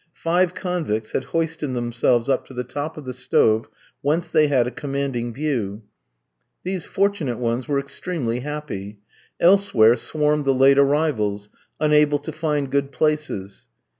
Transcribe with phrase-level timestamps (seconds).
[0.15, 3.69] Five convicts had hoisted themselves up to the top of the stove,
[4.01, 5.83] whence they had a commanding view.
[6.63, 8.97] These fortunate ones were extremely happy.
[9.39, 13.67] Elsewhere swarmed the late arrivals, unable to find good places.